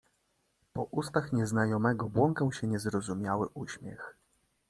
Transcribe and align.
"Po 0.73 0.83
ustach 0.83 1.33
nieznajomego 1.33 2.09
błąkał 2.09 2.51
się 2.53 2.67
niezrozumiały 2.67 3.47
uśmiech." 3.53 4.17